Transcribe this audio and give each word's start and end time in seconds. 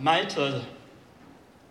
Malte, 0.00 0.60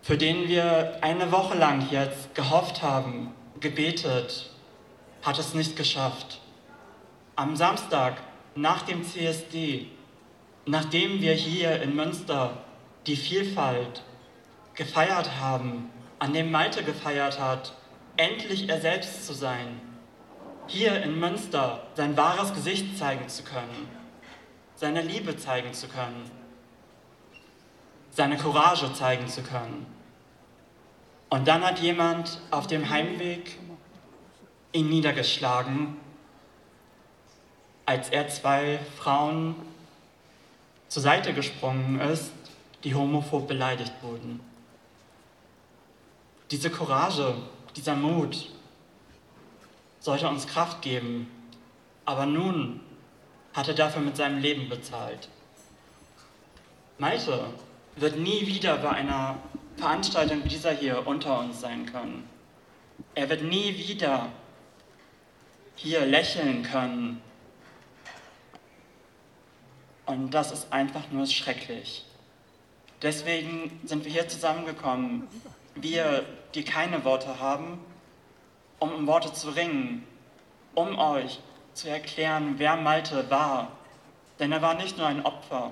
für 0.02 0.18
den 0.18 0.50
wir 0.50 0.98
eine 1.02 1.32
Woche 1.32 1.58
lang 1.58 1.88
jetzt 1.92 2.36
gehofft 2.36 2.82
haben, 2.82 3.34
gebetet, 3.60 4.50
hat 5.22 5.40
es 5.40 5.54
nicht 5.54 5.76
geschafft. 5.78 6.42
Am 7.36 7.56
Samstag 7.56 8.18
nach 8.56 8.82
dem 8.82 9.04
CSD, 9.04 9.88
nachdem 10.66 11.22
wir 11.22 11.34
hier 11.34 11.82
in 11.82 11.96
Münster 11.96 12.58
die 13.06 13.16
Vielfalt 13.16 14.04
gefeiert 14.74 15.40
haben, 15.40 15.90
an 16.20 16.34
dem 16.34 16.52
Malte 16.52 16.84
gefeiert 16.84 17.40
hat, 17.40 17.74
endlich 18.18 18.68
er 18.68 18.82
selbst 18.82 19.26
zu 19.26 19.34
sein, 19.34 19.80
hier 20.68 21.02
in 21.02 21.18
Münster 21.18 21.84
sein 21.96 22.18
wahres 22.18 22.54
Gesicht 22.54 22.98
zeigen 22.98 23.30
zu 23.30 23.44
können, 23.44 23.88
seine 24.76 25.02
Liebe 25.02 25.38
zeigen 25.38 25.74
zu 25.74 25.88
können, 25.88 26.30
seine 28.18 28.36
Courage 28.36 28.92
zeigen 28.94 29.28
zu 29.28 29.44
können. 29.44 29.86
Und 31.30 31.48
dann 31.48 31.64
hat 31.64 31.78
jemand 31.78 32.42
auf 32.50 32.66
dem 32.66 32.90
Heimweg 32.90 33.60
ihn 34.72 34.90
niedergeschlagen, 34.90 35.98
als 37.86 38.10
er 38.10 38.28
zwei 38.28 38.80
Frauen 38.98 39.56
zur 40.88 41.04
Seite 41.04 41.36
gesprungen 41.36 42.00
ist, 42.00 42.32
die 42.84 42.96
homophob 42.96 43.48
beleidigt 43.48 43.94
wurden. 44.02 44.40
Diese 46.50 46.72
Courage, 46.72 47.36
dieser 47.76 47.96
Mut 47.96 48.50
sollte 50.00 50.28
uns 50.28 50.48
Kraft 50.48 50.82
geben, 50.82 51.30
aber 52.04 52.26
nun 52.26 52.80
hat 53.54 53.68
er 53.68 53.76
dafür 53.76 54.02
mit 54.02 54.18
seinem 54.18 54.40
Leben 54.40 54.70
bezahlt. 54.70 55.30
Malte 56.98 57.46
wird 57.98 58.18
nie 58.18 58.48
wieder 58.48 58.78
bei 58.78 58.90
einer 58.90 59.38
Veranstaltung 59.78 60.44
wie 60.44 60.50
dieser 60.50 60.72
hier 60.72 61.06
unter 61.06 61.40
uns 61.40 61.62
sein 61.62 61.86
können. 61.86 62.28
Er 63.16 63.30
wird 63.30 63.44
nie 63.44 63.78
wieder 63.78 64.30
hier 65.76 66.06
lächeln 66.06 66.64
können. 66.64 67.22
Und 70.06 70.32
das 70.32 70.52
ist 70.52 70.72
einfach 70.72 71.12
nur 71.12 71.28
schrecklich. 71.28 72.06
Deswegen 73.02 73.80
sind 73.84 74.06
wir 74.06 74.12
hier 74.12 74.28
zusammengekommen, 74.28 75.28
wir, 75.76 76.26
die 76.56 76.64
keine 76.64 77.04
Worte 77.04 77.40
haben, 77.40 77.80
um 78.80 78.92
um 78.94 79.08
Worte 79.08 79.34
zu 79.34 79.50
ringen, 79.50 80.08
um 80.74 80.98
euch 80.98 81.40
zu 81.74 81.90
erklären, 81.90 82.56
wer 82.58 82.76
Malte 82.76 83.30
war. 83.30 83.72
Denn 84.40 84.52
er 84.52 84.62
war 84.62 84.76
nicht 84.76 84.98
nur 84.98 85.08
ein 85.08 85.26
Opfer, 85.26 85.72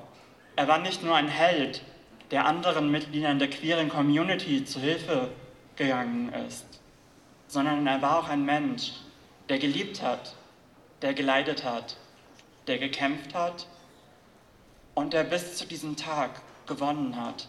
er 0.55 0.67
war 0.67 0.79
nicht 0.79 1.03
nur 1.03 1.15
ein 1.15 1.27
Held, 1.27 1.81
der 2.31 2.45
anderen 2.45 2.91
Mitgliedern 2.91 3.39
der 3.39 3.49
queeren 3.49 3.89
Community 3.89 4.65
zu 4.65 4.79
Hilfe 4.79 5.29
gegangen 5.75 6.33
ist, 6.47 6.65
sondern 7.47 7.85
er 7.85 8.01
war 8.01 8.19
auch 8.19 8.29
ein 8.29 8.45
Mensch, 8.45 8.93
der 9.49 9.59
geliebt 9.59 10.01
hat, 10.01 10.35
der 11.01 11.13
geleidet 11.13 11.63
hat, 11.63 11.97
der 12.67 12.77
gekämpft 12.77 13.33
hat 13.33 13.67
und 14.95 15.13
der 15.13 15.23
bis 15.23 15.57
zu 15.57 15.67
diesem 15.67 15.95
Tag 15.95 16.41
gewonnen 16.65 17.15
hat. 17.15 17.47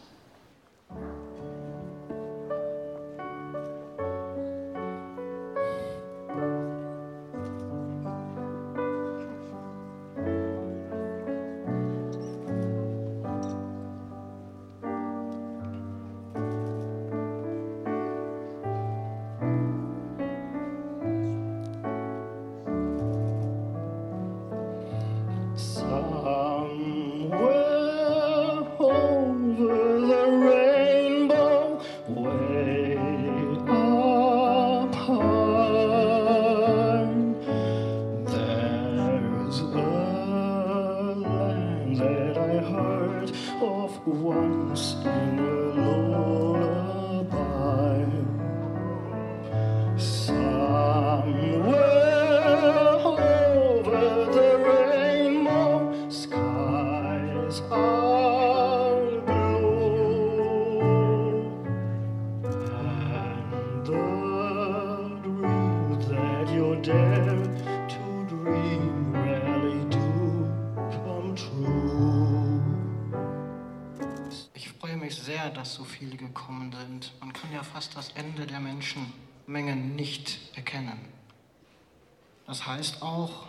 Heißt 82.65 83.03
auch, 83.03 83.49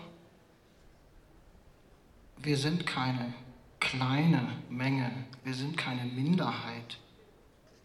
wir 2.38 2.58
sind 2.58 2.88
keine 2.88 3.32
kleine 3.80 4.50
Menge, 4.70 5.12
wir 5.44 5.54
sind 5.54 5.78
keine 5.78 6.06
Minderheit 6.06 6.98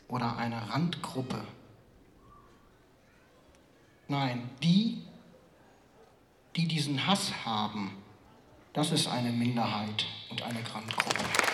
oder 0.09 0.39
eine 0.39 0.71
Randgruppe. 0.71 1.45
Nein, 4.09 4.49
die, 4.63 5.03
die 6.57 6.67
diesen 6.67 7.07
Hass 7.07 7.45
haben, 7.45 7.91
das 8.73 8.91
ist 8.91 9.07
eine 9.07 9.33
Minderheit 9.33 10.07
und 10.31 10.41
eine 10.41 10.61
Randgruppe. 10.75 11.52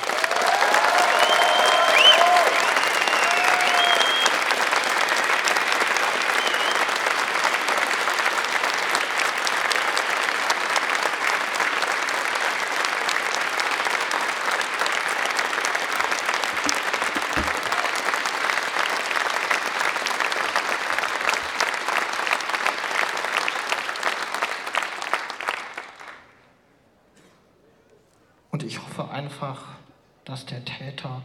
Dass 30.24 30.46
der 30.46 30.64
Täter 30.64 31.22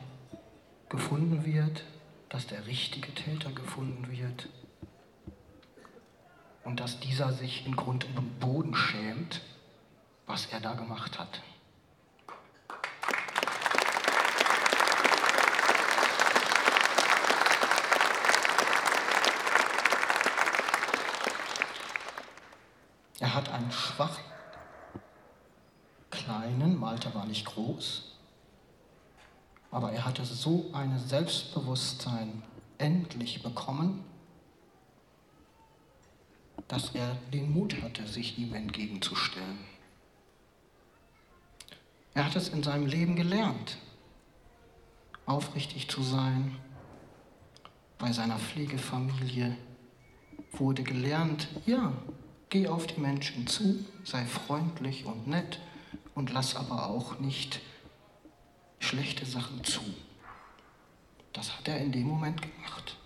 gefunden 0.90 1.46
wird, 1.46 1.84
dass 2.30 2.48
der 2.48 2.66
richtige 2.68 3.14
Täter 3.14 3.52
gefunden 3.52 4.10
wird 4.12 4.50
und 6.64 6.80
dass 6.80 7.00
dieser 7.00 7.34
sich 7.34 7.66
in 7.66 7.76
Grund 7.76 8.06
und 8.06 8.40
Boden 8.40 8.76
schämt, 8.76 9.42
was 10.28 10.46
er 10.48 10.60
da 10.60 10.74
gemacht 10.74 11.20
hat. 11.20 11.42
Er 23.20 23.34
hat 23.34 23.50
einen 23.50 23.72
schwachen, 23.72 24.24
kleinen, 26.54 26.80
Malta 26.80 27.14
war 27.14 27.26
nicht 27.26 27.46
groß, 27.46 28.12
aber 29.72 29.92
er 29.92 30.06
hatte 30.06 30.26
so 30.26 30.70
ein 30.74 30.98
Selbstbewusstsein 31.00 32.44
endlich 32.78 33.42
bekommen, 33.42 34.04
dass 36.68 36.94
er 36.96 37.16
den 37.32 37.52
Mut 37.52 37.82
hatte, 37.82 38.08
sich 38.08 38.38
ihm 38.38 38.54
entgegenzustellen. 38.54 39.60
Er 42.14 42.26
hat 42.26 42.36
es 42.36 42.50
in 42.50 42.62
seinem 42.62 42.86
Leben 42.86 43.16
gelernt, 43.16 43.78
aufrichtig 45.26 45.90
zu 45.90 46.04
sein. 46.04 46.56
Bei 47.98 48.12
seiner 48.12 48.38
Pflegefamilie 48.38 49.58
wurde 50.52 50.84
gelernt, 50.84 51.48
ja, 51.66 51.92
geh 52.50 52.68
auf 52.68 52.86
die 52.86 53.02
Menschen 53.02 53.48
zu, 53.48 53.84
sei 54.04 54.26
freundlich 54.26 55.06
und 55.06 55.28
nett 55.28 55.60
und 56.16 56.32
lass 56.32 56.56
aber 56.56 56.88
auch 56.88 57.20
nicht 57.20 57.60
schlechte 58.80 59.26
Sachen 59.26 59.64
zu. 59.64 59.82
Das 61.32 61.58
hat 61.58 61.68
er 61.68 61.80
in 61.80 61.92
dem 61.92 62.08
Moment 62.08 62.42
gemacht. 62.42 62.98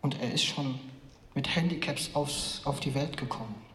Und 0.00 0.20
er 0.20 0.32
ist 0.32 0.44
schon 0.44 0.80
mit 1.34 1.54
Handicaps 1.54 2.10
aufs, 2.14 2.62
auf 2.64 2.80
die 2.80 2.94
Welt 2.94 3.16
gekommen. 3.16 3.67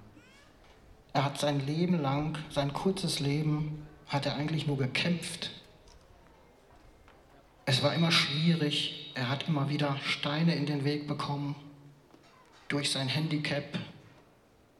Er 1.14 1.26
hat 1.26 1.40
sein 1.40 1.66
Leben 1.66 2.02
lang, 2.02 2.38
sein 2.50 2.74
kurzes 2.74 3.20
Leben, 3.20 3.86
hat 4.08 4.26
er 4.26 4.36
eigentlich 4.36 4.66
nur 4.66 4.78
gekämpft. 4.78 5.52
Es 7.66 7.84
war 7.84 7.94
immer 7.94 8.12
schwierig, 8.12 9.12
er 9.14 9.30
hat 9.30 9.48
immer 9.48 9.70
wieder 9.70 9.98
Steine 10.04 10.56
in 10.56 10.66
den 10.66 10.84
Weg 10.84 11.08
bekommen. 11.08 11.56
Durch 12.68 12.92
sein 12.92 13.08
Handicap 13.08 13.78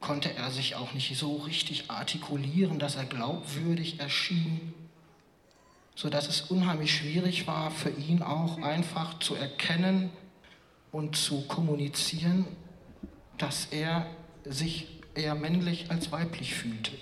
konnte 0.00 0.34
er 0.34 0.50
sich 0.50 0.74
auch 0.74 0.92
nicht 0.92 1.16
so 1.16 1.36
richtig 1.36 1.90
artikulieren, 1.90 2.78
dass 2.78 2.96
er 2.96 3.04
glaubwürdig 3.04 4.00
erschien, 4.00 4.74
sodass 5.94 6.28
es 6.28 6.42
unheimlich 6.42 6.94
schwierig 6.94 7.46
war 7.46 7.70
für 7.70 7.90
ihn 7.90 8.22
auch 8.22 8.60
einfach 8.60 9.18
zu 9.20 9.36
erkennen 9.36 10.10
und 10.90 11.16
zu 11.16 11.46
kommunizieren, 11.46 12.44
dass 13.38 13.66
er 13.66 14.06
sich 14.44 14.94
eher 15.14 15.34
männlich 15.34 15.90
als 15.90 16.10
weiblich 16.12 16.54
fühlte. 16.54 16.92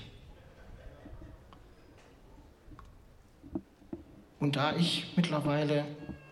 Und 4.39 4.57
da 4.57 4.75
ich 4.75 5.13
mittlerweile 5.17 5.85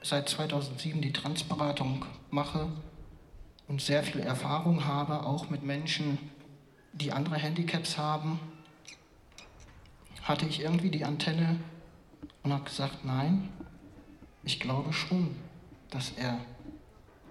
seit 0.02 0.28
2007 0.28 1.00
die 1.00 1.12
Transberatung 1.12 2.04
mache 2.30 2.68
und 3.68 3.80
sehr 3.80 4.02
viel 4.02 4.20
Erfahrung 4.20 4.84
habe, 4.84 5.24
auch 5.24 5.48
mit 5.48 5.62
Menschen, 5.62 6.18
die 6.92 7.12
andere 7.12 7.36
Handicaps 7.36 7.96
haben, 7.98 8.40
hatte 10.22 10.46
ich 10.46 10.60
irgendwie 10.60 10.90
die 10.90 11.04
Antenne 11.04 11.60
und 12.42 12.52
habe 12.52 12.64
gesagt, 12.64 13.04
nein, 13.04 13.48
ich 14.42 14.58
glaube 14.58 14.92
schon, 14.92 15.36
dass 15.90 16.12
er 16.12 16.38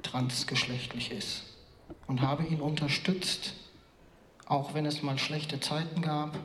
transgeschlechtlich 0.04 1.12
ist 1.12 1.44
und 2.07 2.22
habe 2.22 2.44
ihn 2.44 2.62
unterstützt, 2.62 3.54
auch 4.50 4.74
wenn 4.74 4.86
es 4.86 5.01
mal 5.01 5.18
schlechte 5.18 5.62
Zeiten 5.62 6.01
gab, 6.01 6.38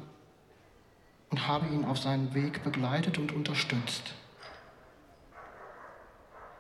und 1.30 1.48
habe 1.48 1.66
ihn 1.66 1.84
auf 1.84 1.98
seinem 1.98 2.32
Weg 2.32 2.62
begleitet 2.62 3.18
und 3.18 3.32
unterstützt. 3.32 4.14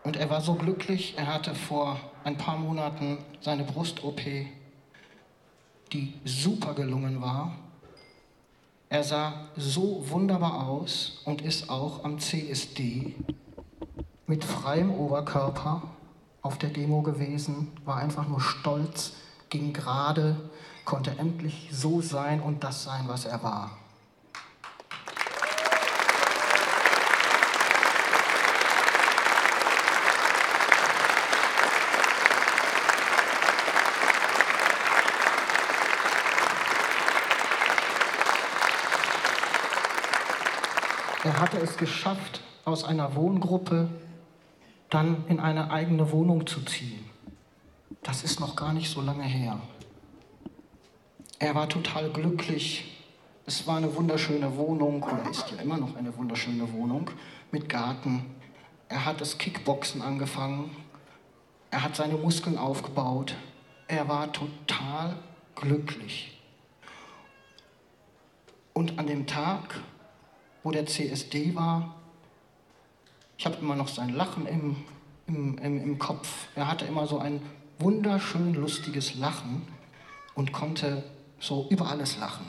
Und 0.02 0.16
er 0.16 0.28
war 0.30 0.40
so 0.40 0.54
glücklich, 0.54 1.14
er 1.16 1.32
hatte 1.32 1.54
vor 1.54 2.00
ein 2.24 2.36
paar 2.36 2.56
Monaten 2.56 3.18
seine 3.40 3.62
Brust-OP, 3.62 4.20
die 5.92 6.14
super 6.24 6.74
gelungen 6.74 7.22
war. 7.22 7.54
Er 8.88 9.04
sah 9.04 9.46
so 9.56 10.10
wunderbar 10.10 10.66
aus 10.66 11.22
und 11.24 11.40
ist 11.40 11.70
auch 11.70 12.02
am 12.02 12.18
CSD 12.18 13.14
mit 14.26 14.42
freiem 14.42 14.90
Oberkörper 14.90 15.82
auf 16.42 16.58
der 16.58 16.70
Demo 16.70 17.02
gewesen, 17.02 17.70
war 17.84 17.98
einfach 17.98 18.26
nur 18.26 18.40
stolz, 18.40 19.12
ging 19.50 19.72
gerade, 19.72 20.36
konnte 20.84 21.12
endlich 21.18 21.68
so 21.72 22.00
sein 22.00 22.40
und 22.40 22.62
das 22.64 22.84
sein, 22.84 23.04
was 23.06 23.24
er 23.24 23.42
war. 23.42 23.78
Er 41.24 41.40
hatte 41.40 41.58
es 41.58 41.78
geschafft, 41.78 42.42
aus 42.66 42.84
einer 42.84 43.14
Wohngruppe 43.14 43.88
dann 44.90 45.24
in 45.28 45.40
eine 45.40 45.70
eigene 45.70 46.12
Wohnung 46.12 46.46
zu 46.46 46.62
ziehen. 46.62 47.04
Das 48.02 48.22
ist 48.22 48.40
noch 48.40 48.56
gar 48.56 48.74
nicht 48.74 48.90
so 48.90 49.00
lange 49.00 49.24
her. 49.24 49.58
Er 51.44 51.54
war 51.54 51.68
total 51.68 52.08
glücklich. 52.08 52.90
Es 53.44 53.66
war 53.66 53.76
eine 53.76 53.94
wunderschöne 53.94 54.56
Wohnung, 54.56 55.02
oder 55.02 55.30
ist 55.30 55.50
ja 55.50 55.60
immer 55.60 55.76
noch 55.76 55.94
eine 55.94 56.16
wunderschöne 56.16 56.72
Wohnung, 56.72 57.10
mit 57.50 57.68
Garten. 57.68 58.24
Er 58.88 59.04
hat 59.04 59.20
das 59.20 59.36
Kickboxen 59.36 60.00
angefangen. 60.00 60.74
Er 61.70 61.82
hat 61.82 61.96
seine 61.96 62.14
Muskeln 62.14 62.56
aufgebaut. 62.56 63.34
Er 63.88 64.08
war 64.08 64.32
total 64.32 65.18
glücklich. 65.54 66.40
Und 68.72 68.98
an 68.98 69.06
dem 69.06 69.26
Tag, 69.26 69.82
wo 70.62 70.70
der 70.70 70.86
CSD 70.86 71.54
war, 71.54 71.94
ich 73.36 73.44
habe 73.44 73.56
immer 73.56 73.76
noch 73.76 73.88
sein 73.88 74.14
Lachen 74.14 74.46
im, 74.46 74.76
im, 75.26 75.58
im, 75.58 75.78
im 75.78 75.98
Kopf. 75.98 76.48
Er 76.54 76.68
hatte 76.68 76.86
immer 76.86 77.06
so 77.06 77.18
ein 77.18 77.42
wunderschön 77.78 78.54
lustiges 78.54 79.16
Lachen 79.16 79.60
und 80.34 80.54
konnte 80.54 81.04
so 81.44 81.66
über 81.70 81.88
alles 81.88 82.18
lachen. 82.18 82.46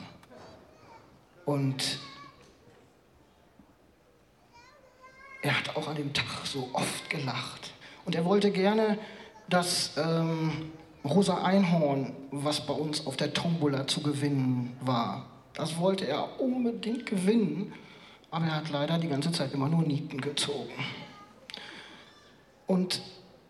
Und 1.44 1.98
er 5.42 5.58
hat 5.58 5.76
auch 5.76 5.88
an 5.88 5.96
dem 5.96 6.12
Tag 6.12 6.44
so 6.44 6.68
oft 6.72 7.08
gelacht. 7.10 7.70
Und 8.04 8.14
er 8.14 8.24
wollte 8.24 8.50
gerne 8.50 8.98
das 9.48 9.92
ähm, 9.96 10.70
rosa 11.04 11.42
Einhorn, 11.44 12.12
was 12.30 12.66
bei 12.66 12.74
uns 12.74 13.06
auf 13.06 13.16
der 13.16 13.32
Tombola 13.32 13.86
zu 13.86 14.02
gewinnen 14.02 14.76
war, 14.80 15.26
das 15.54 15.78
wollte 15.78 16.06
er 16.06 16.40
unbedingt 16.40 17.06
gewinnen 17.06 17.72
aber 18.30 18.46
er 18.46 18.56
hat 18.56 18.70
leider 18.70 18.98
die 18.98 19.08
ganze 19.08 19.32
Zeit 19.32 19.52
immer 19.54 19.68
nur 19.68 19.82
Nieten 19.82 20.20
gezogen. 20.20 20.74
Und 22.66 23.00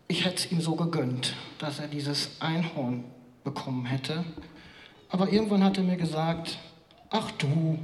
ich 0.07 0.23
hätte 0.23 0.35
es 0.35 0.51
ihm 0.51 0.61
so 0.61 0.75
gegönnt, 0.75 1.35
dass 1.59 1.79
er 1.79 1.87
dieses 1.87 2.39
Einhorn 2.39 3.03
bekommen 3.43 3.85
hätte. 3.85 4.23
Aber 5.09 5.31
irgendwann 5.31 5.63
hat 5.63 5.77
er 5.77 5.83
mir 5.83 5.97
gesagt, 5.97 6.57
ach 7.09 7.31
du, 7.31 7.77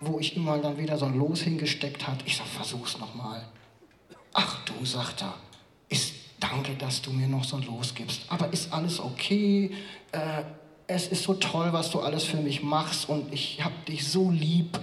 wo 0.00 0.18
ich 0.18 0.36
ihm 0.36 0.44
mal 0.44 0.60
dann 0.60 0.78
wieder 0.78 0.98
so 0.98 1.06
ein 1.06 1.16
Los 1.18 1.40
hingesteckt 1.40 2.06
hat, 2.06 2.18
ich 2.26 2.36
sag, 2.36 2.46
versuch's 2.46 2.98
nochmal. 2.98 3.42
Ach 4.32 4.64
du, 4.64 4.84
sagt 4.84 5.22
er, 5.22 5.34
ist 5.88 6.14
danke, 6.38 6.74
dass 6.74 7.00
du 7.00 7.10
mir 7.10 7.26
noch 7.26 7.44
so 7.44 7.56
ein 7.56 7.62
Los 7.62 7.94
gibst. 7.94 8.22
Aber 8.28 8.52
ist 8.52 8.72
alles 8.72 9.00
okay? 9.00 9.70
Äh, 10.12 10.42
es 10.86 11.08
ist 11.08 11.24
so 11.24 11.34
toll, 11.34 11.72
was 11.72 11.90
du 11.90 12.00
alles 12.00 12.24
für 12.24 12.36
mich 12.36 12.62
machst 12.62 13.08
und 13.08 13.32
ich 13.32 13.64
hab 13.64 13.86
dich 13.86 14.06
so 14.06 14.30
lieb 14.30 14.78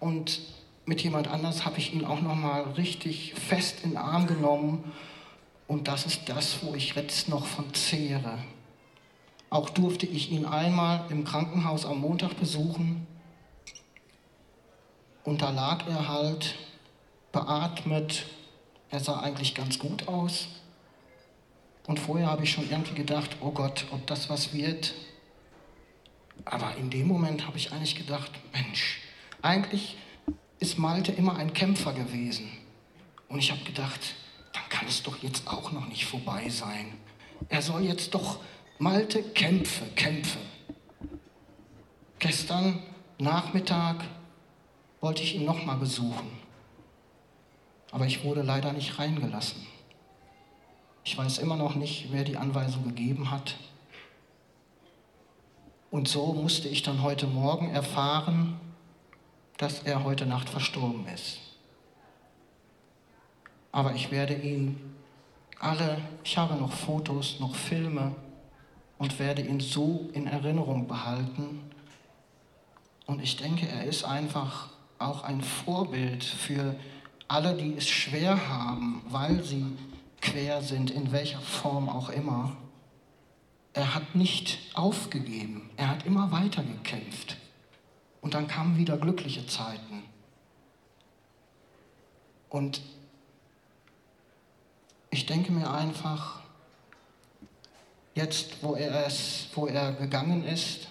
und 0.00 0.40
mit 0.86 1.02
jemand 1.02 1.28
anders 1.28 1.64
habe 1.64 1.78
ich 1.78 1.92
ihn 1.94 2.04
auch 2.04 2.20
noch 2.20 2.34
mal 2.34 2.62
richtig 2.76 3.34
fest 3.34 3.78
in 3.82 3.90
den 3.90 3.98
Arm 3.98 4.26
genommen 4.26 4.92
und 5.68 5.88
das 5.88 6.06
ist 6.06 6.28
das, 6.28 6.62
wo 6.62 6.74
ich 6.74 6.94
jetzt 6.94 7.28
noch 7.28 7.44
von 7.44 7.72
zehre. 7.74 8.38
Auch 9.52 9.68
durfte 9.68 10.06
ich 10.06 10.32
ihn 10.32 10.46
einmal 10.46 11.04
im 11.10 11.24
Krankenhaus 11.24 11.84
am 11.84 12.00
Montag 12.00 12.40
besuchen 12.40 13.06
und 15.24 15.42
da 15.42 15.50
lag 15.50 15.86
er 15.86 16.08
halt 16.08 16.54
beatmet. 17.32 18.24
Er 18.88 19.00
sah 19.00 19.20
eigentlich 19.20 19.54
ganz 19.54 19.78
gut 19.78 20.08
aus. 20.08 20.48
Und 21.86 22.00
vorher 22.00 22.28
habe 22.28 22.44
ich 22.44 22.50
schon 22.52 22.70
irgendwie 22.70 22.94
gedacht, 22.94 23.36
oh 23.42 23.50
Gott, 23.50 23.84
ob 23.90 24.06
das 24.06 24.30
was 24.30 24.54
wird. 24.54 24.94
Aber 26.46 26.74
in 26.76 26.88
dem 26.88 27.06
Moment 27.06 27.46
habe 27.46 27.58
ich 27.58 27.72
eigentlich 27.72 27.96
gedacht, 27.96 28.30
Mensch, 28.54 29.02
eigentlich 29.42 29.98
ist 30.60 30.78
Malte 30.78 31.12
immer 31.12 31.36
ein 31.36 31.52
Kämpfer 31.52 31.92
gewesen. 31.92 32.50
Und 33.28 33.38
ich 33.38 33.50
habe 33.50 33.62
gedacht, 33.64 34.00
dann 34.54 34.66
kann 34.70 34.88
es 34.88 35.02
doch 35.02 35.22
jetzt 35.22 35.46
auch 35.46 35.72
noch 35.72 35.88
nicht 35.88 36.06
vorbei 36.06 36.48
sein. 36.48 36.94
Er 37.50 37.60
soll 37.60 37.82
jetzt 37.82 38.14
doch, 38.14 38.38
Malte, 38.82 39.22
kämpfe, 39.22 39.84
kämpfe. 39.94 40.40
Gestern 42.18 42.82
Nachmittag 43.16 44.02
wollte 45.00 45.22
ich 45.22 45.36
ihn 45.36 45.44
nochmal 45.44 45.76
besuchen. 45.76 46.28
Aber 47.92 48.06
ich 48.06 48.24
wurde 48.24 48.42
leider 48.42 48.72
nicht 48.72 48.98
reingelassen. 48.98 49.64
Ich 51.04 51.16
weiß 51.16 51.38
immer 51.38 51.54
noch 51.54 51.76
nicht, 51.76 52.08
wer 52.10 52.24
die 52.24 52.36
Anweisung 52.36 52.82
gegeben 52.82 53.30
hat. 53.30 53.54
Und 55.92 56.08
so 56.08 56.32
musste 56.32 56.66
ich 56.66 56.82
dann 56.82 57.02
heute 57.02 57.28
Morgen 57.28 57.70
erfahren, 57.70 58.58
dass 59.58 59.84
er 59.84 60.02
heute 60.02 60.26
Nacht 60.26 60.48
verstorben 60.48 61.06
ist. 61.06 61.38
Aber 63.70 63.94
ich 63.94 64.10
werde 64.10 64.34
ihn 64.34 64.96
alle, 65.60 66.00
ich 66.24 66.36
habe 66.36 66.56
noch 66.56 66.72
Fotos, 66.72 67.38
noch 67.38 67.54
Filme 67.54 68.16
und 69.02 69.18
werde 69.18 69.42
ihn 69.42 69.58
so 69.58 70.08
in 70.12 70.28
Erinnerung 70.28 70.86
behalten. 70.86 71.58
Und 73.06 73.20
ich 73.20 73.36
denke, 73.36 73.66
er 73.66 73.82
ist 73.82 74.04
einfach 74.04 74.68
auch 75.00 75.24
ein 75.24 75.40
Vorbild 75.40 76.22
für 76.22 76.76
alle, 77.26 77.56
die 77.56 77.74
es 77.76 77.88
schwer 77.88 78.48
haben, 78.48 79.02
weil 79.08 79.42
sie 79.42 79.66
quer 80.20 80.62
sind, 80.62 80.92
in 80.92 81.10
welcher 81.10 81.40
Form 81.40 81.88
auch 81.88 82.10
immer, 82.10 82.56
er 83.72 83.92
hat 83.92 84.14
nicht 84.14 84.60
aufgegeben, 84.74 85.68
er 85.76 85.88
hat 85.88 86.06
immer 86.06 86.30
weiter 86.30 86.62
gekämpft. 86.62 87.38
Und 88.20 88.34
dann 88.34 88.46
kamen 88.46 88.76
wieder 88.76 88.96
glückliche 88.98 89.44
Zeiten. 89.48 90.04
Und 92.48 92.82
ich 95.10 95.26
denke 95.26 95.50
mir 95.50 95.72
einfach, 95.72 96.41
jetzt, 98.14 98.62
wo 98.62 98.74
er, 98.74 99.06
es, 99.06 99.46
wo 99.54 99.66
er 99.66 99.92
gegangen 99.92 100.44
ist, 100.44 100.88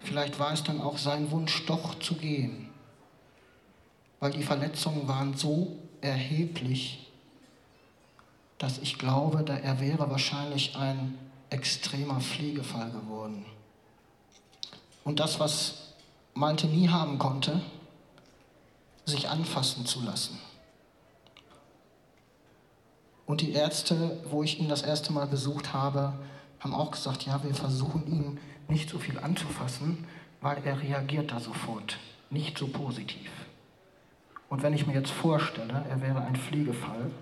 vielleicht 0.00 0.38
war 0.38 0.52
es 0.52 0.62
dann 0.62 0.80
auch 0.80 0.98
sein 0.98 1.30
Wunsch, 1.30 1.66
doch 1.66 1.98
zu 1.98 2.14
gehen, 2.14 2.70
weil 4.20 4.32
die 4.32 4.42
Verletzungen 4.42 5.06
waren 5.08 5.36
so 5.36 5.76
erheblich, 6.00 7.06
dass 8.58 8.78
ich 8.78 8.98
glaube, 8.98 9.44
er 9.48 9.80
wäre 9.80 10.10
wahrscheinlich 10.10 10.76
ein 10.76 11.16
extremer 11.50 12.20
Pflegefall 12.20 12.90
geworden. 12.90 13.46
Und 15.04 15.20
das, 15.20 15.38
was 15.40 15.94
Malte 16.34 16.66
nie 16.66 16.88
haben 16.88 17.18
konnte, 17.18 17.62
sich 19.04 19.28
anfassen 19.28 19.86
zu 19.86 20.02
lassen. 20.02 20.38
Und 23.28 23.42
die 23.42 23.52
Ärzte, 23.52 24.18
wo 24.28 24.42
ich 24.42 24.58
ihn 24.58 24.68
das 24.68 24.82
erste 24.82 25.12
Mal 25.12 25.28
besucht 25.28 25.72
habe, 25.72 26.14
haben 26.58 26.74
auch 26.74 26.90
gesagt, 26.90 27.24
ja, 27.26 27.40
wir 27.44 27.54
versuchen 27.54 28.04
ihn 28.08 28.40
nicht 28.66 28.90
so 28.90 28.98
viel 28.98 29.20
anzufassen, 29.20 30.04
weil 30.40 30.60
er 30.64 30.82
reagiert 30.82 31.30
da 31.30 31.38
sofort, 31.38 31.98
nicht 32.30 32.58
so 32.58 32.66
positiv. 32.66 33.30
Und 34.48 34.64
wenn 34.64 34.72
ich 34.72 34.88
mir 34.88 34.94
jetzt 34.94 35.12
vorstelle, 35.12 35.84
er 35.88 36.00
wäre 36.00 36.22
ein 36.22 36.34
Pflegefall, 36.34 37.12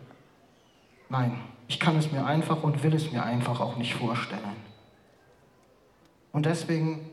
Nein, 1.09 1.41
ich 1.69 1.79
kann 1.79 1.97
es 1.97 2.11
mir 2.11 2.25
einfach 2.25 2.63
und 2.63 2.83
will 2.83 2.95
es 2.95 3.13
mir 3.13 3.23
einfach 3.23 3.61
auch 3.61 3.77
nicht 3.77 3.95
vorstellen. 3.95 4.41
Und 6.33 6.47
deswegen 6.47 7.09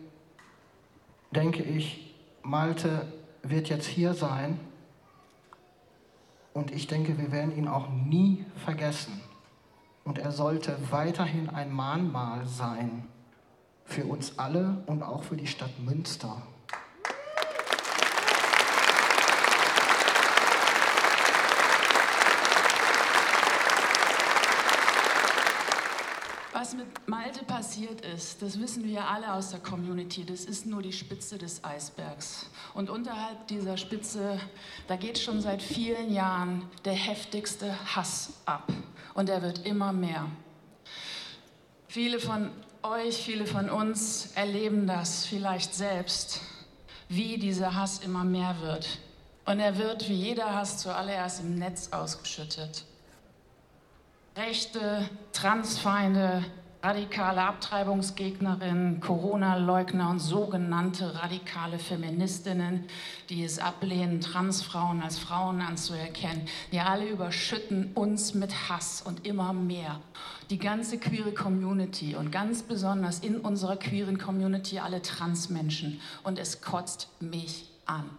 denke 1.31 1.63
ich, 1.63 2.15
Malte 2.41 3.07
wird 3.43 3.69
jetzt 3.69 3.87
hier 3.87 4.13
sein 4.13 4.59
und 6.53 6.71
ich 6.71 6.87
denke, 6.87 7.17
wir 7.17 7.31
werden 7.31 7.55
ihn 7.57 7.67
auch 7.67 7.89
nie 7.89 8.45
vergessen. 8.63 9.21
Und 10.03 10.19
er 10.19 10.31
sollte 10.31 10.77
weiterhin 10.91 11.49
ein 11.49 11.71
Mahnmal 11.71 12.45
sein 12.45 13.07
für 13.85 14.05
uns 14.05 14.37
alle 14.37 14.83
und 14.85 15.01
auch 15.01 15.23
für 15.23 15.37
die 15.37 15.47
Stadt 15.47 15.79
Münster. 15.79 16.41
Was 26.63 26.75
mit 26.75 27.09
Malte 27.09 27.43
passiert 27.43 27.99
ist, 28.05 28.41
das 28.41 28.57
wissen 28.57 28.85
wir 28.85 29.05
alle 29.05 29.33
aus 29.33 29.49
der 29.49 29.59
Community, 29.59 30.23
das 30.23 30.45
ist 30.45 30.65
nur 30.65 30.81
die 30.81 30.93
Spitze 30.93 31.37
des 31.37 31.61
Eisbergs. 31.61 32.45
Und 32.73 32.89
unterhalb 32.89 33.47
dieser 33.47 33.75
Spitze, 33.75 34.39
da 34.87 34.95
geht 34.95 35.19
schon 35.19 35.41
seit 35.41 35.61
vielen 35.61 36.13
Jahren 36.13 36.63
der 36.85 36.93
heftigste 36.93 37.75
Hass 37.93 38.35
ab. 38.45 38.71
Und 39.13 39.27
er 39.27 39.41
wird 39.41 39.65
immer 39.65 39.91
mehr. 39.91 40.25
Viele 41.89 42.21
von 42.21 42.49
euch, 42.81 43.17
viele 43.17 43.45
von 43.45 43.69
uns 43.69 44.31
erleben 44.35 44.87
das 44.87 45.25
vielleicht 45.25 45.75
selbst, 45.75 46.39
wie 47.09 47.37
dieser 47.37 47.75
Hass 47.75 47.99
immer 47.99 48.23
mehr 48.23 48.55
wird. 48.61 48.99
Und 49.43 49.59
er 49.59 49.77
wird 49.77 50.07
wie 50.07 50.13
jeder 50.13 50.55
Hass 50.55 50.77
zuallererst 50.77 51.41
im 51.41 51.55
Netz 51.55 51.89
ausgeschüttet. 51.91 52.85
Rechte, 54.35 55.07
Transfeinde, 55.31 56.43
radikale 56.81 57.43
Abtreibungsgegnerinnen, 57.43 58.99
Corona-Leugner 58.99 60.09
und 60.09 60.17
sogenannte 60.17 61.21
radikale 61.21 61.77
Feministinnen, 61.77 62.85
die 63.29 63.43
es 63.43 63.59
ablehnen, 63.59 64.21
Transfrauen 64.21 65.03
als 65.03 65.19
Frauen 65.19 65.61
anzuerkennen. 65.61 66.47
Die 66.71 66.79
alle 66.79 67.07
überschütten 67.07 67.91
uns 67.93 68.33
mit 68.33 68.69
Hass 68.69 69.03
und 69.03 69.25
immer 69.27 69.53
mehr. 69.53 70.01
Die 70.49 70.57
ganze 70.57 70.97
queere 70.97 71.31
Community 71.31 72.15
und 72.15 72.31
ganz 72.31 72.63
besonders 72.63 73.19
in 73.19 73.37
unserer 73.37 73.77
queeren 73.77 74.17
Community 74.17 74.79
alle 74.79 75.03
Transmenschen. 75.03 76.01
Und 76.23 76.39
es 76.39 76.61
kotzt 76.61 77.07
mich 77.19 77.69
an. 77.85 78.09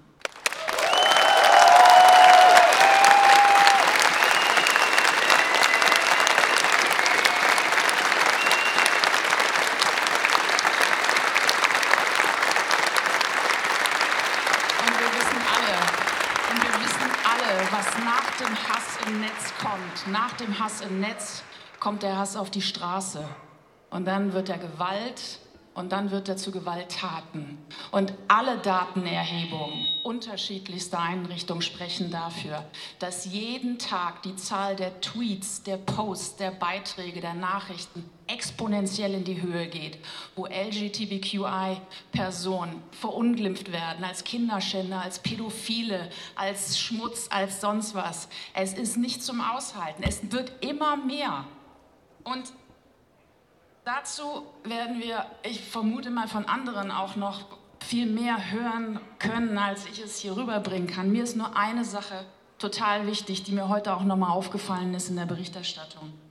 Nach 20.09 20.33
dem 20.33 20.59
Hass 20.59 20.81
im 20.81 21.01
Netz 21.01 21.43
kommt 21.81 22.03
der 22.03 22.17
Hass 22.17 22.37
auf 22.37 22.51
die 22.51 22.63
Straße. 22.63 23.25
Und 23.91 24.07
dann 24.07 24.33
wird 24.33 24.49
er 24.49 24.59
Gewalt 24.59 25.39
und 25.75 25.93
dann 25.93 26.11
wird 26.11 26.29
er 26.29 26.37
zu 26.37 26.51
Gewalttaten. 26.51 27.59
Und 27.91 28.15
alle 28.29 28.59
Datenerhebungen 28.59 29.87
unterschiedlichster 30.05 30.99
Einrichtungen 30.99 31.63
sprechen 31.63 32.11
dafür, 32.11 32.65
dass 32.99 33.25
jeden 33.27 33.79
Tag 33.79 34.23
die 34.23 34.37
Zahl 34.37 34.77
der 34.77 35.01
Tweets, 35.01 35.63
der 35.63 35.77
Posts, 35.77 36.37
der 36.37 36.53
Beiträge, 36.53 37.21
der 37.21 37.35
Nachrichten 37.35 38.09
exponentiell 38.27 39.15
in 39.15 39.25
die 39.25 39.41
Höhe 39.43 39.69
geht, 39.69 39.99
wo 40.35 40.47
LGBTQI-Personen 40.47 42.83
verunglimpft 42.91 43.71
werden 43.73 44.05
als 44.05 44.25
Kinderschänder, 44.25 45.03
als 45.03 45.19
Pädophile, 45.19 46.09
als 46.35 46.79
Schmutz, 46.79 47.29
als 47.31 47.61
sonst 47.61 47.95
was. 47.95 48.29
Es 48.55 48.73
ist 48.75 48.97
nicht 48.97 49.23
zum 49.23 49.41
Aushalten. 49.41 50.03
Es 50.03 50.33
wird 50.33 50.53
immer 50.65 50.97
mehr. 50.97 51.45
Und 52.25 52.53
dazu 53.85 54.47
werden 54.65 55.01
wir, 55.01 55.27
ich 55.43 55.61
vermute 55.61 56.11
mal 56.11 56.27
von 56.29 56.47
anderen 56.47 56.91
auch 56.91 57.15
noch 57.17 57.45
viel 57.81 58.07
mehr 58.07 58.51
hören 58.51 58.99
können, 59.19 59.59
als 59.59 59.85
ich 59.87 60.01
es 60.01 60.19
hier 60.19 60.37
rüberbringen 60.37 60.89
kann. 60.89 61.13
Mir 61.13 61.25
ist 61.25 61.37
nur 61.37 61.55
eine 61.57 61.85
Sache 61.85 62.25
total 62.59 63.07
wichtig, 63.07 63.43
die 63.43 63.53
mir 63.53 63.69
heute 63.69 63.95
auch 63.95 64.03
nochmal 64.03 64.31
aufgefallen 64.31 64.95
ist 64.95 65.11
in 65.11 65.17
der 65.17 65.27
Berichterstattung. 65.27 66.24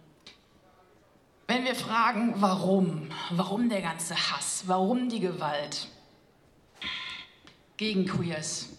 Wenn 1.53 1.65
wir 1.65 1.75
fragen, 1.75 2.33
warum, 2.37 3.09
warum 3.29 3.69
der 3.69 3.83
ganze 3.83 4.15
Hass, 4.15 4.63
warum 4.65 5.07
die 5.07 5.19
Gewalt 5.19 5.87
gegen 7.77 8.07
Queers, 8.07 8.69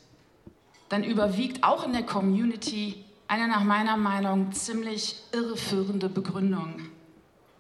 dann 0.89 1.05
überwiegt 1.05 1.63
auch 1.63 1.87
in 1.87 1.93
der 1.93 2.03
Community 2.03 3.05
eine 3.29 3.47
nach 3.47 3.63
meiner 3.63 3.97
Meinung 3.97 4.51
ziemlich 4.51 5.15
irreführende 5.31 6.09
Begründung. 6.09 6.81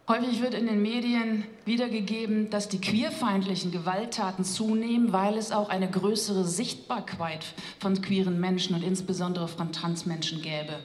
Häufig 0.06 0.42
wird 0.42 0.52
in 0.52 0.66
den 0.66 0.82
Medien 0.82 1.46
wiedergegeben, 1.64 2.50
dass 2.50 2.68
die 2.68 2.78
queerfeindlichen 2.78 3.72
Gewalttaten 3.72 4.44
zunehmen, 4.44 5.14
weil 5.14 5.38
es 5.38 5.50
auch 5.50 5.70
eine 5.70 5.90
größere 5.90 6.44
Sichtbarkeit 6.44 7.42
von 7.80 8.02
queeren 8.02 8.38
Menschen 8.38 8.76
und 8.76 8.84
insbesondere 8.84 9.48
von 9.48 9.72
Transmenschen 9.72 10.42
gäbe. 10.42 10.78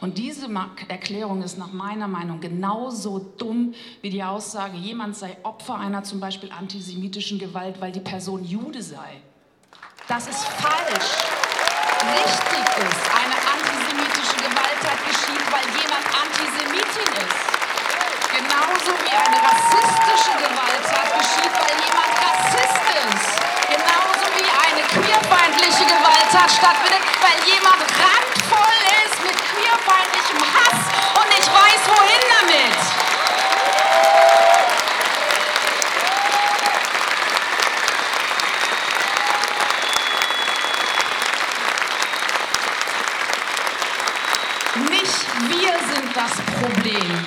Und 0.00 0.18
diese 0.18 0.48
Erklärung 0.88 1.42
ist 1.42 1.56
nach 1.56 1.72
meiner 1.72 2.08
Meinung 2.08 2.40
genauso 2.40 3.20
dumm 3.38 3.74
wie 4.02 4.10
die 4.10 4.24
Aussage, 4.24 4.76
jemand 4.76 5.14
sei 5.14 5.36
Opfer 5.44 5.76
einer 5.76 6.02
zum 6.02 6.18
Beispiel 6.18 6.50
antisemitischen 6.50 7.38
Gewalt, 7.38 7.80
weil 7.80 7.92
die 7.92 8.00
Person 8.00 8.44
Jude 8.44 8.82
sei. 8.82 9.20
Das 10.08 10.26
ist 10.26 10.42
falsch. 10.42 11.14
Richtig 12.02 12.66
ist, 12.82 13.10
eine 13.14 13.38
antisemitische 13.54 14.36
Gewalttat 14.36 14.98
geschieht, 15.06 15.52
weil 15.52 15.64
jemand 15.80 16.04
Antisemitin 16.12 17.24
ist. 17.24 17.53
Genauso 18.74 18.92
wie 19.04 19.14
eine 19.14 19.38
rassistische 19.40 20.34
Gewalttat 20.36 21.08
geschieht, 21.14 21.54
weil 21.62 21.76
jemand 21.78 22.10
Rassist 22.18 22.82
ist. 23.06 23.38
Genauso 23.70 24.26
wie 24.34 24.50
eine 24.50 24.82
queerfeindliche 24.88 25.84
Gewalttat 25.86 26.50
stattfindet, 26.50 27.02
weil 27.22 27.38
jemand 27.46 27.82
randvoll 28.02 28.80
ist 29.06 29.22
mit 29.22 29.36
queerfeindlichem 29.36 30.42
Hass 30.42 30.80
und 31.20 31.28
nicht 31.28 31.50
weiß, 31.54 31.82
wohin 31.86 32.22
damit. 32.40 32.74
Nicht 44.90 45.26
wir 45.48 45.74
sind 45.94 46.10
das 46.16 46.32
Problem. 46.60 47.26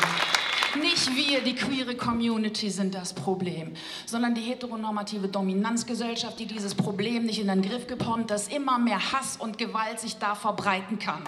Nicht 0.75 1.15
wir, 1.37 1.43
die 1.43 1.55
queere 1.55 1.95
Community, 1.95 2.69
sind 2.69 2.95
das 2.95 3.13
Problem, 3.13 3.73
sondern 4.05 4.33
die 4.33 4.41
heteronormative 4.41 5.27
Dominanzgesellschaft, 5.27 6.39
die 6.39 6.45
dieses 6.45 6.73
Problem 6.73 7.25
nicht 7.25 7.39
in 7.39 7.47
den 7.47 7.61
Griff 7.61 7.85
bekommt, 7.85 8.31
dass 8.31 8.47
immer 8.47 8.79
mehr 8.79 9.11
Hass 9.11 9.37
und 9.37 9.57
Gewalt 9.57 9.99
sich 9.99 10.17
da 10.17 10.35
verbreiten 10.35 10.99
kann. 10.99 11.21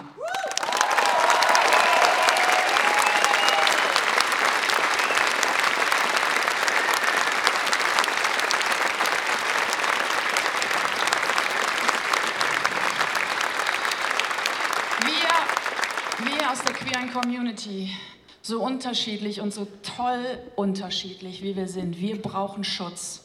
Wir, 15.04 16.26
wir 16.26 16.50
aus 16.50 16.62
der 16.62 16.74
queeren 16.74 17.12
Community 17.12 17.90
so 18.42 18.62
unterschiedlich 18.62 19.40
und 19.40 19.52
so 19.52 19.66
toll 19.82 20.24
unterschiedlich, 20.56 21.42
wie 21.42 21.56
wir 21.56 21.68
sind. 21.68 22.00
Wir 22.00 22.20
brauchen 22.20 22.64
Schutz. 22.64 23.24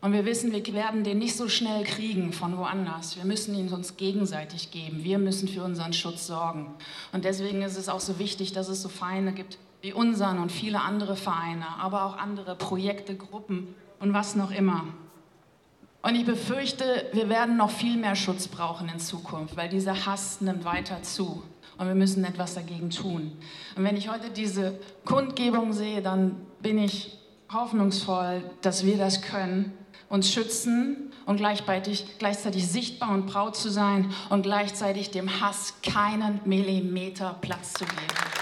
Und 0.00 0.12
wir 0.12 0.24
wissen, 0.24 0.52
wir 0.52 0.64
werden 0.74 1.02
den 1.02 1.18
nicht 1.18 1.36
so 1.36 1.48
schnell 1.48 1.82
kriegen 1.82 2.32
von 2.32 2.56
woanders. 2.56 3.16
Wir 3.16 3.24
müssen 3.24 3.54
ihn 3.56 3.68
uns 3.72 3.96
gegenseitig 3.96 4.70
geben. 4.70 5.02
Wir 5.02 5.18
müssen 5.18 5.48
für 5.48 5.64
unseren 5.64 5.92
Schutz 5.92 6.26
sorgen. 6.26 6.74
Und 7.12 7.24
deswegen 7.24 7.62
ist 7.62 7.76
es 7.76 7.88
auch 7.88 8.00
so 8.00 8.18
wichtig, 8.20 8.52
dass 8.52 8.68
es 8.68 8.80
so 8.80 8.88
Vereine 8.88 9.32
gibt 9.32 9.58
wie 9.80 9.92
unseren 9.92 10.38
und 10.38 10.50
viele 10.50 10.80
andere 10.80 11.16
Vereine, 11.16 11.66
aber 11.78 12.04
auch 12.04 12.16
andere 12.16 12.56
Projekte, 12.56 13.16
Gruppen 13.16 13.74
und 14.00 14.12
was 14.12 14.34
noch 14.34 14.50
immer. 14.50 14.84
Und 16.08 16.14
ich 16.14 16.24
befürchte, 16.24 17.04
wir 17.12 17.28
werden 17.28 17.58
noch 17.58 17.70
viel 17.70 17.98
mehr 17.98 18.16
Schutz 18.16 18.48
brauchen 18.48 18.88
in 18.88 18.98
Zukunft, 18.98 19.58
weil 19.58 19.68
dieser 19.68 20.06
Hass 20.06 20.40
nimmt 20.40 20.64
weiter 20.64 21.02
zu 21.02 21.42
und 21.76 21.86
wir 21.86 21.94
müssen 21.94 22.24
etwas 22.24 22.54
dagegen 22.54 22.88
tun. 22.88 23.32
Und 23.76 23.84
wenn 23.84 23.94
ich 23.94 24.10
heute 24.10 24.30
diese 24.30 24.78
Kundgebung 25.04 25.74
sehe, 25.74 26.00
dann 26.00 26.36
bin 26.62 26.78
ich 26.78 27.18
hoffnungsvoll, 27.52 28.42
dass 28.62 28.86
wir 28.86 28.96
das 28.96 29.20
können, 29.20 29.74
uns 30.08 30.32
schützen 30.32 31.12
und 31.26 31.36
gleichzeitig, 31.36 32.06
gleichzeitig 32.18 32.66
sichtbar 32.66 33.10
und 33.10 33.26
braut 33.26 33.54
zu 33.54 33.68
sein 33.68 34.10
und 34.30 34.44
gleichzeitig 34.44 35.10
dem 35.10 35.42
Hass 35.42 35.74
keinen 35.82 36.40
Millimeter 36.46 37.36
Platz 37.42 37.74
zu 37.74 37.84
geben. 37.84 38.37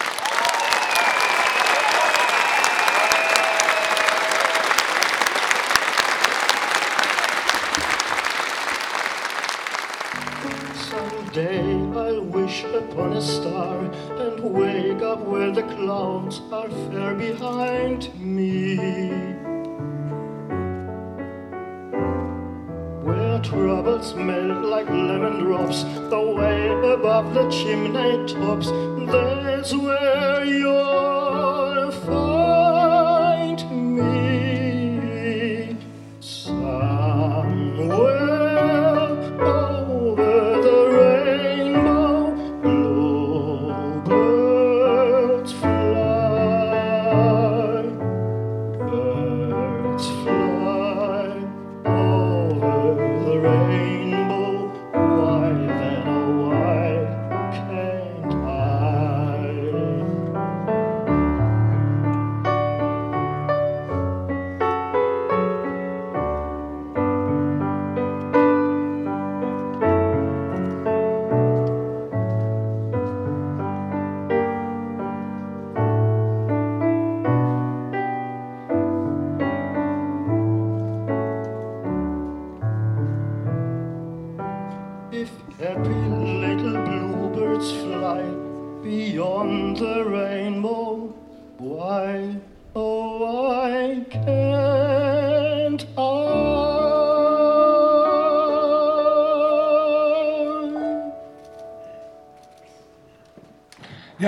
Someday 11.37 12.01
I'll 12.01 12.23
wish 12.23 12.65
upon 12.65 13.13
a 13.13 13.21
star 13.21 13.81
and 14.25 14.41
wake 14.41 15.03
up 15.03 15.21
where 15.21 15.51
the 15.51 15.65
clouds 15.65 16.41
are 16.51 16.71
fair 16.71 17.15
behind 17.15 18.09
me. 18.19 18.79
Where 23.05 23.39
troubles 23.43 24.15
melt 24.15 24.65
like 24.65 24.89
lemon 24.89 25.41
drops, 25.41 25.83
away 26.11 26.69
above 26.95 27.35
the 27.35 27.51
chimney 27.51 28.17
tops. 28.33 28.71
That's 29.13 29.75
where 29.75 30.43
you'll 30.43 31.06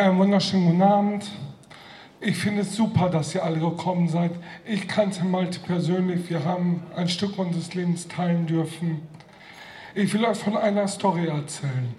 einen 0.08 0.18
wunderschönen 0.18 0.66
guten 0.66 0.82
Abend. 0.82 1.30
Ich 2.18 2.38
finde 2.38 2.62
es 2.62 2.74
super, 2.74 3.10
dass 3.10 3.34
ihr 3.34 3.44
alle 3.44 3.58
gekommen 3.58 4.08
seid. 4.08 4.30
Ich 4.64 4.88
kannte 4.88 5.22
Malte 5.24 5.60
persönlich. 5.60 6.30
Wir 6.30 6.46
haben 6.46 6.82
ein 6.96 7.10
Stück 7.10 7.38
unseres 7.38 7.74
Lebens 7.74 8.08
teilen 8.08 8.46
dürfen. 8.46 9.02
Ich 9.94 10.14
will 10.14 10.24
euch 10.24 10.38
von 10.38 10.56
einer 10.56 10.88
Story 10.88 11.26
erzählen. 11.26 11.94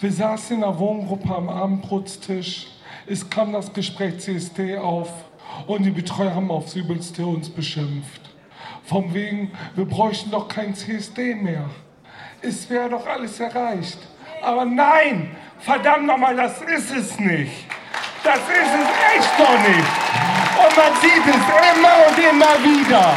Wir 0.00 0.12
saßen 0.12 0.58
in 0.58 0.64
einer 0.64 0.78
Wohngruppe 0.78 1.34
am 1.34 1.48
Abendbrotstisch. 1.48 2.66
Es 3.06 3.30
kam 3.30 3.54
das 3.54 3.72
Gespräch 3.72 4.18
CSD 4.18 4.76
auf 4.76 5.10
und 5.66 5.84
die 5.84 5.90
Betreuer 5.90 6.34
haben 6.34 6.50
aufs 6.50 6.76
Übelste 6.76 7.24
uns 7.24 7.48
beschimpft. 7.48 8.20
Vom 8.84 9.14
wegen, 9.14 9.50
wir 9.76 9.86
bräuchten 9.86 10.30
doch 10.30 10.46
kein 10.46 10.74
CSD 10.74 11.36
mehr. 11.36 11.70
Es 12.42 12.68
wäre 12.68 12.90
doch 12.90 13.06
alles 13.06 13.40
erreicht. 13.40 13.98
Aber 14.42 14.66
nein, 14.66 15.36
verdammt 15.60 16.06
nochmal, 16.06 16.36
das 16.36 16.60
ist 16.62 16.90
es 16.90 17.18
nicht. 17.18 17.66
Das 18.22 18.38
ist 18.38 18.48
es 18.48 19.16
echt 19.16 19.38
doch 19.38 19.58
nicht. 19.60 19.88
Und 20.58 20.76
man 20.76 21.00
sieht 21.00 21.26
es 21.26 21.34
immer 21.34 21.94
und 22.06 22.18
immer 22.18 22.64
wieder. 22.64 23.14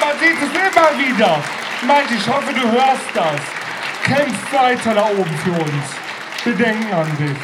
Man 0.00 0.18
sieht 0.20 0.36
es 0.36 0.50
immer 0.52 0.98
wieder. 0.98 1.38
Malte, 1.86 2.14
ich 2.14 2.26
hoffe, 2.28 2.52
du 2.52 2.70
hörst 2.70 3.10
das. 3.14 3.40
Kämpf 4.04 4.52
weiter 4.52 4.94
da 4.94 5.06
oben 5.06 5.38
für 5.44 5.52
uns. 5.52 5.84
Wir 6.44 6.54
denken 6.54 6.92
an 6.92 7.16
dich. 7.18 7.36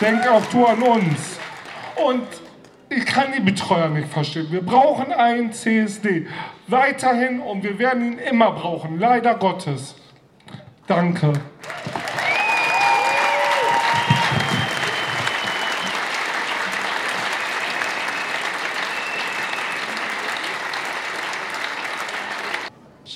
Denk 0.00 0.26
auch 0.28 0.44
du 0.46 0.66
an 0.66 0.82
uns. 0.82 1.38
Und 1.96 2.26
ich 2.88 3.06
kann 3.06 3.32
die 3.32 3.40
Betreuer 3.40 3.88
nicht 3.88 4.12
verstehen. 4.12 4.46
Wir 4.50 4.64
brauchen 4.64 5.12
einen 5.12 5.52
CSD. 5.52 6.26
Weiterhin 6.68 7.40
und 7.40 7.62
wir 7.62 7.78
werden 7.78 8.12
ihn 8.12 8.18
immer 8.18 8.52
brauchen. 8.52 8.98
Leider 8.98 9.34
Gottes. 9.34 9.94
Danke. 10.86 11.32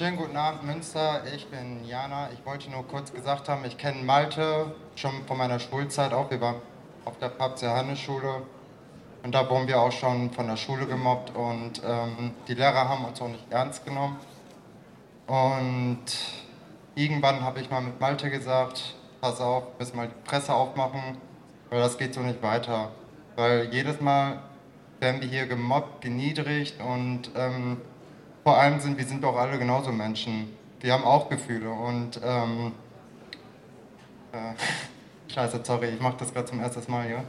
Schönen 0.00 0.16
guten 0.16 0.38
Abend, 0.38 0.64
Münster. 0.64 1.24
Ich 1.36 1.46
bin 1.48 1.84
Jana. 1.84 2.30
Ich 2.32 2.46
wollte 2.46 2.70
nur 2.70 2.88
kurz 2.88 3.12
gesagt 3.12 3.50
haben, 3.50 3.66
ich 3.66 3.76
kenne 3.76 4.02
Malte 4.02 4.74
schon 4.96 5.12
von 5.26 5.36
meiner 5.36 5.58
Schulzeit 5.58 6.14
auch. 6.14 6.30
Wir 6.30 6.40
waren 6.40 6.54
auf 7.04 7.18
der 7.18 7.28
Papst 7.28 7.62
Johannes 7.62 7.98
Schule 7.98 8.40
und 9.22 9.34
da 9.34 9.50
wurden 9.50 9.68
wir 9.68 9.78
auch 9.78 9.92
schon 9.92 10.30
von 10.30 10.46
der 10.46 10.56
Schule 10.56 10.86
gemobbt 10.86 11.36
und 11.36 11.82
ähm, 11.86 12.32
die 12.48 12.54
Lehrer 12.54 12.88
haben 12.88 13.04
uns 13.04 13.20
auch 13.20 13.28
nicht 13.28 13.44
ernst 13.52 13.84
genommen. 13.84 14.16
Und 15.26 16.06
irgendwann 16.94 17.42
habe 17.42 17.60
ich 17.60 17.68
mal 17.68 17.82
mit 17.82 18.00
Malte 18.00 18.30
gesagt, 18.30 18.94
pass 19.20 19.38
auf, 19.38 19.64
müssen 19.78 19.98
mal 19.98 20.08
die 20.08 20.26
Presse 20.26 20.54
aufmachen, 20.54 21.18
weil 21.68 21.80
das 21.80 21.98
geht 21.98 22.14
so 22.14 22.20
nicht 22.20 22.42
weiter. 22.42 22.90
Weil 23.36 23.68
jedes 23.70 24.00
Mal 24.00 24.38
werden 24.98 25.20
wir 25.20 25.28
hier 25.28 25.46
gemobbt, 25.46 26.00
geniedrigt 26.00 26.80
und 26.80 27.30
ähm, 27.36 27.82
vor 28.42 28.56
allem 28.56 28.80
sind 28.80 28.98
wir 28.98 29.04
sind 29.04 29.22
doch 29.22 29.36
alle 29.36 29.58
genauso 29.58 29.92
Menschen. 29.92 30.56
Wir 30.80 30.92
haben 30.92 31.04
auch 31.04 31.28
Gefühle 31.28 31.70
und 31.70 32.20
ähm, 32.24 32.72
äh, 34.32 34.54
Scheiße, 35.32 35.60
sorry, 35.62 35.90
ich 35.90 36.00
mache 36.00 36.16
das 36.18 36.32
gerade 36.32 36.46
zum 36.46 36.60
ersten 36.60 36.90
Mal 36.90 37.06
hier. 37.06 37.24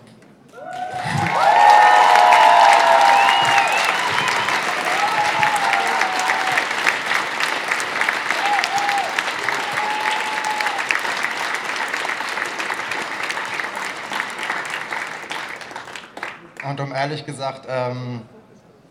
Und 16.68 16.80
um 16.80 16.94
ehrlich 16.94 17.26
gesagt, 17.26 17.68
ähm, 17.70 18.22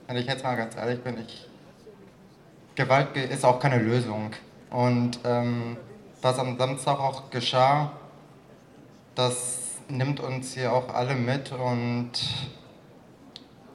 wenn 0.06 0.16
ich 0.16 0.26
jetzt 0.26 0.44
mal 0.44 0.56
ganz 0.56 0.76
ehrlich 0.76 1.02
bin, 1.02 1.18
ich, 1.18 1.49
Gewalt 2.80 3.14
ist 3.14 3.44
auch 3.44 3.60
keine 3.60 3.76
Lösung. 3.76 4.30
Und 4.70 5.20
ähm, 5.24 5.76
was 6.22 6.38
am 6.38 6.56
Samstag 6.56 6.98
auch 6.98 7.28
geschah, 7.28 7.92
das 9.14 9.58
nimmt 9.88 10.18
uns 10.20 10.54
hier 10.54 10.72
auch 10.72 10.88
alle 10.94 11.14
mit 11.14 11.52
und 11.52 12.12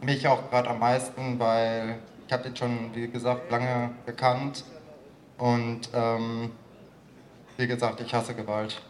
mich 0.02 0.28
auch 0.28 0.50
gerade 0.50 0.72
am 0.72 0.80
meisten, 0.80 1.38
weil 1.38 2.00
ich 2.26 2.34
habe 2.34 2.48
ihn 2.48 2.56
schon, 2.56 2.96
wie 2.96 3.08
gesagt, 3.08 3.52
lange 3.52 3.92
gekannt 4.08 4.64
und 5.38 5.82
ähm, 5.94 6.50
wie 7.58 7.68
gesagt, 7.68 8.02
ich 8.02 8.12
hasse 8.12 8.34
Gewalt. 8.34 8.82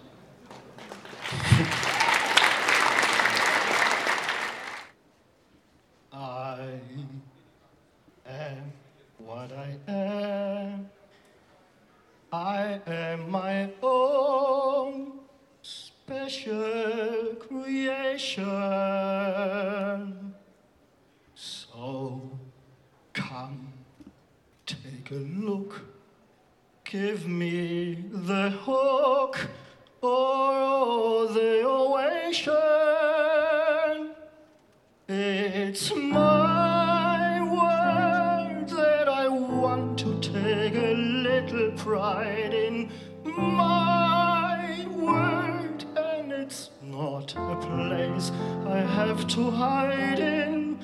It's 35.77 35.93
my 35.93 37.41
word 37.43 38.69
that 38.69 39.09
I 39.09 39.27
want 39.27 39.99
to 39.99 40.17
take 40.21 40.73
a 40.73 40.93
little 40.93 41.71
pride 41.71 42.53
in 42.53 42.89
my 43.25 44.87
word, 44.87 45.83
and 45.97 46.31
it's 46.31 46.69
not 46.81 47.35
a 47.35 47.57
place 47.57 48.31
I 48.65 48.77
have 48.77 49.27
to 49.35 49.51
hide 49.51 50.19
in. 50.19 50.79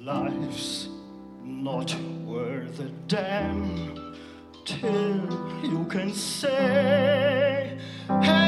Life's 0.00 0.88
not 1.44 1.94
worth 2.24 2.80
a 2.80 2.90
damn 3.06 4.16
till 4.64 5.62
you 5.62 5.86
can 5.88 6.12
say, 6.12 7.78
Hey, 8.08 8.43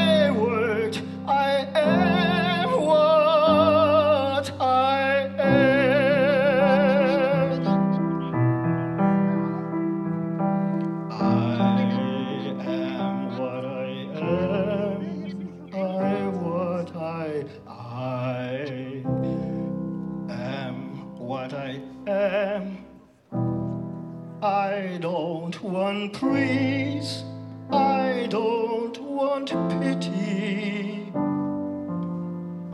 I 24.97 24.99
don't 24.99 25.61
want 25.61 26.13
praise. 26.13 27.23
I 27.69 28.25
don't 28.31 28.99
want 28.99 29.49
pity. 29.69 31.11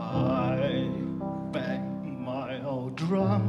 I 0.00 0.88
bang 1.52 2.24
my 2.24 2.64
old 2.64 2.96
drum. 2.96 3.44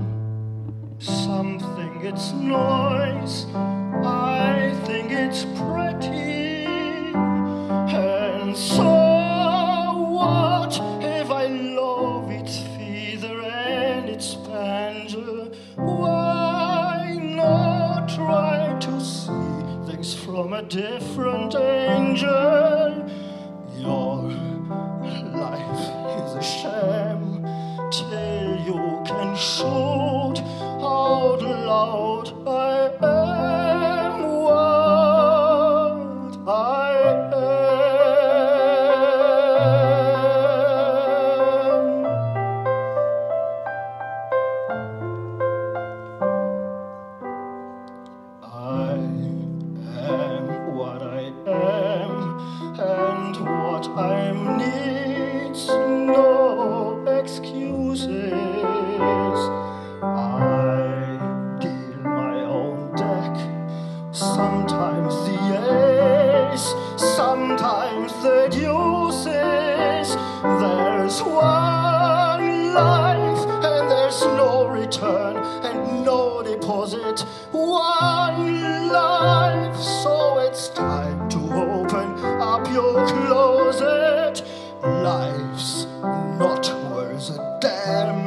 something, 0.99 2.01
it's 2.03 2.33
noise. 2.33 3.45
soul. 29.36 29.85
life, 72.75 73.47
and 73.63 73.89
there's 73.89 74.21
no 74.21 74.67
return 74.67 75.38
and 75.63 76.03
no 76.03 76.43
deposit. 76.43 77.21
One 77.53 78.89
life, 78.91 79.77
so 79.77 80.39
it's 80.39 80.67
time 80.69 81.29
to 81.29 81.39
open 81.39 82.07
up 82.41 82.67
your 82.71 83.07
closet. 83.07 84.43
Life's 84.83 85.85
not 86.38 86.65
worth 86.91 87.29
a 87.29 87.57
damn. 87.61 88.24